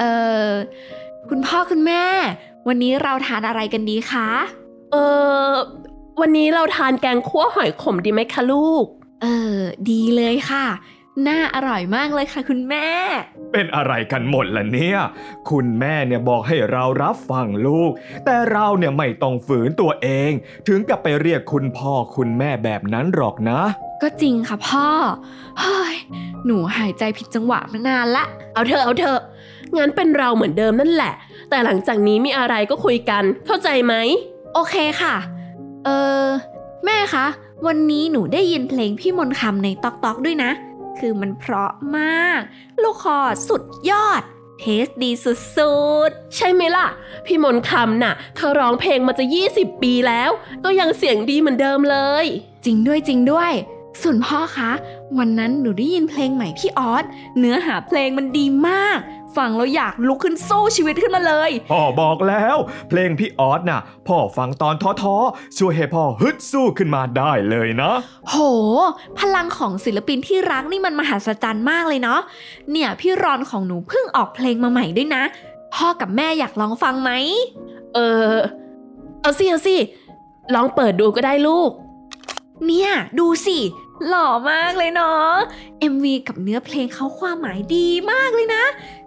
[0.01, 0.05] เอ
[0.49, 0.51] อ
[1.29, 2.05] คุณพ่อคุณแม่
[2.69, 4.29] วันนี้เราทานอะไรกันดีคะ
[4.93, 4.97] เอ
[5.47, 5.51] อ
[6.21, 8.85] วันนี้เราทานแกงคั่วหอยขมดีไหมคะลูก
[9.23, 9.59] เออ
[9.91, 10.67] ดีเลยค่ะ
[11.29, 12.89] น่าอร่อยมากเลยค่ะคุณแม่
[13.53, 14.99] เป็นอะไรกันหมดล่ะเนี่ย
[15.51, 17.91] คุณแม่เนี่ยบอกให้เรารับฟังลูก
[18.25, 20.31] แต่เราเนี่ยไม่ต้องฝืนตัวเอง
[20.69, 23.61] ถึงกับไปเรียกคุณพ่อคุณแม่แบบนั้นหรอกนะ
[24.03, 24.87] ก็จริงค่ะพ่อ
[25.61, 25.97] เฮ้ย
[26.47, 29.21] หนูหายใจผิดจังหวะมานานละ เอาเถอะเอาเถอะ
[29.77, 31.15] งั้นเป็นเราเหมือนเดิมนั่นแหละ
[31.51, 33.95] แต่หลังจากนี้มีอะไรก็คุยกัน เข้าใจไหม
[34.55, 35.15] โอเคค่ะ
[35.85, 35.89] เอ
[36.23, 36.25] อ
[36.85, 37.27] แม่คะ
[37.67, 40.51] วันนี้หนูได้ยินเพลงพี่มนต์คำในตอกตอกด้วยนะ
[40.99, 42.41] คือมันเพราะมาก
[42.83, 44.23] ลูกคอสุดยอด
[44.61, 45.33] แถเทสดีสุ
[46.09, 46.87] ดใช่ไหมล่ะ
[47.27, 49.25] พี่มนต์คำน่ะเขาร้องเพลงมาจะ
[49.55, 50.31] 20 ปีแล้ว
[50.65, 53.53] ก็ยังเสียงดีเหมือนเดิมเลยๆจริงด้วยจริงด้วย
[54.03, 54.73] ส่วนพ่อคะ
[55.19, 57.05] วันนั้นหนูได้ยินเพลงใหม่พี่ออส
[57.39, 58.99] เนื้อหาเพลงมันดีมาก
[59.37, 62.57] ฟังแล้วอยากลุกขึ้นสู้ชีวิตขึ้นมาเลย พ่อบอกแล้ว
[62.89, 67.93] เพลงพี่ออสน่ะ พ่อฟังตอนท้อๆ ช่วยให้พ่อฮึดสู้ขึ้นมาได้เลยนะ
[68.29, 68.37] โห
[69.19, 72.21] พลังของศิลปินที่รักนี่มันมหัศจรรย์มากเลยเนาะ
[72.71, 75.23] เนี่ยพี่รอนของหนูเพิ่งออกเพลงมาใหม่ด้วยนะ
[75.75, 77.11] พ่อกับแม่อยากลองฟังไหม
[77.95, 77.99] เอ
[78.31, 78.33] อ
[79.21, 79.77] เอาสิเอาสิ
[80.55, 81.71] ลองเปิดดูก็ได้ลูก
[82.67, 83.59] เนี่ยดูสิ
[84.09, 85.33] หล่อมากเลยเนาะ
[85.93, 88.65] MV กับเนื้อเพลงเขาความหมายดีมากเลยนะ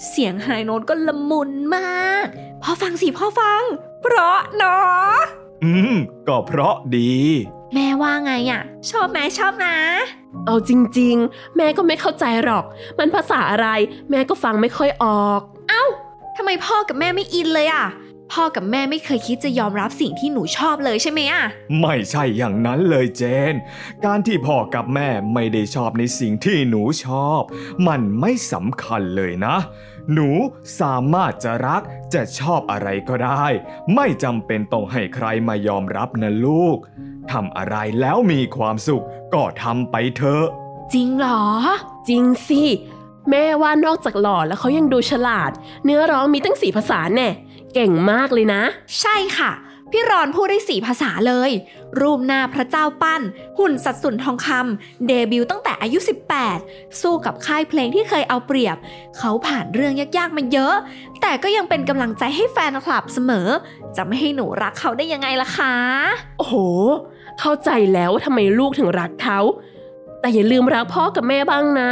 [0.10, 2.25] เสียงไฮโน้ตก็ละมุนมาก
[2.62, 3.62] พ่อฟังสิพ่อฟัง
[4.01, 5.15] เพราะเนาะ
[5.63, 5.95] อืม
[6.27, 7.13] ก็เพราะดี
[7.73, 9.75] แม่ว่าไงอะ่ะชอบไหมชอบนะ
[10.45, 12.65] เอาจริง ๆ แม่ก็ไม่เข้าใจหรอก
[12.97, 13.67] มันภาษาอะไร
[14.10, 15.41] แม่ก็ฟังไม่ค่อยออก
[16.38, 17.86] ทำไมพ่อกับแม่ไม่อินเลยอะ่ะ
[18.32, 21.44] พ่อกับแม่ไม่เคยคิดจะยอมรับสิ่งที่หนูชอบเลยใช่ไหมอะ่ะ
[21.82, 23.54] ไม่ใช่อย่างนั้นเลยเจน
[24.06, 27.42] การที่พ่อกับแม่ไม่ได้ชอบในสิ่งที่หนูชอบ
[27.88, 29.56] มันไม่สำคัญเลยนะ
[30.14, 30.30] หนู
[30.80, 31.82] สามารถจะรัก
[32.14, 33.46] จะชอบอะไรก็ได้
[33.96, 36.78] ไม่จำเป็นต้องให้ใครมายอมรับนะลูก
[37.32, 40.46] ทำอะไรแล้วมีความสุขก็ทำไปเถอะ
[40.94, 41.44] จริงเหรอ
[42.10, 42.64] จริงสิ
[43.30, 45.52] แม่ว่านอกจากหล่อแล้วเขายังดูฉลาด
[45.86, 47.30] เนื้อร้องมีตั้งสีภาษาแน่
[47.76, 48.64] เก่งมากเลยนะ
[49.02, 49.52] ใช่ค่ะ
[49.92, 51.52] พี่รอนพูดได้สี่ภาษาเลย
[52.02, 53.22] รูปหน้าพระเจ้าปั้น
[53.58, 56.00] หุ่นสัดส่วนทองคำเดบิวต์ตั้งแต่อายุ
[56.50, 58.78] 18 สู้กับค่ายเพลงที่เคยเอาเปรียบ
[59.18, 60.76] เขาผ่านเรื่องยากๆมาเยอะ
[61.22, 63.48] แต่ก็ยังเป็นกำลังใจให้แฟนคลับเสมอ
[63.96, 65.74] จะไม่ให้หนูรักเขาได้ยังไงล่ะคะ
[66.38, 66.56] โอ้โห
[67.40, 69.40] เข้าใจแล้วว่าทำไมลูกถึงรักเขา
[70.26, 71.92] แต่อย่าลืมรักพ่อกับแม่บ้างนะ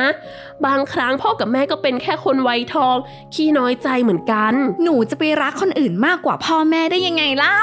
[0.65, 2.95] บางครั้งพ่อกับแม่ก็เป็นแค่คนวัยทอง
[3.33, 7.61] ขี้น้อยใจเหมือนกัน หนูจะไปรักคนอื่นมากกว่าพ่อแม่ได้ยังไงเล่า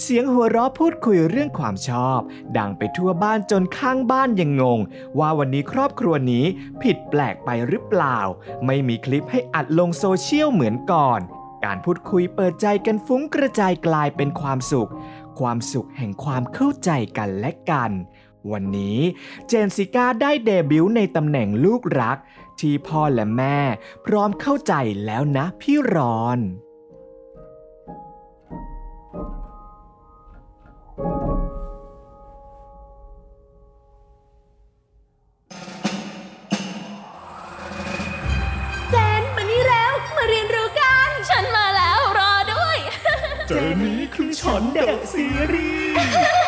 [0.00, 2.20] เสียงหัวเราะพูดคุยเรื่องความชอบ
[2.58, 4.80] ดังไปทั่วบ้านจนข้างบ้านยังงง
[5.18, 6.44] ว่าวันนี้ครอบครัวนี้
[6.82, 8.18] ผิดแปลกไปหรือเปล่า
[8.66, 11.20] ไม่มีคลิปให้อัดลงโซเชียลเหมือนก่อน
[11.64, 14.90] การพูดคุยเปิดใจกันฟุ้งกระจายกลายเป็นความสุข
[15.40, 17.90] ความสุขแห่งความเข้าใจกันและกัน
[18.50, 18.98] วันนี้
[19.48, 22.18] เจนซิก้าได้เดบิวต์ในตำแหน่งลูกรัก
[22.60, 23.58] ที่พ่อและแม่
[24.06, 24.74] พร้อมเข้าใจ
[25.04, 26.40] แล้วนะพี่รอน
[38.90, 42.78] เจนมานี่แล้วมาเรียนรู้กันฉันมาแล้วรอด้วย
[43.48, 46.47] เจอนี้คือฉันเดอะซีรีส์